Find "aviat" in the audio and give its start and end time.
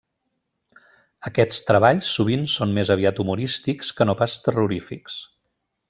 2.97-3.23